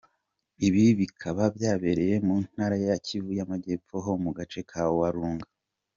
Ibi 0.67 0.85
bikaba 0.99 1.43
byabereye 1.55 2.15
mu 2.25 2.35
Ntara 2.49 2.75
ya 2.87 2.95
Kivu 3.05 3.29
y’Amajyepfo 3.37 3.95
ho 4.03 4.11
mu 4.23 4.31
gace 4.37 4.61
ka 4.69 4.81
Walungu. 4.97 5.47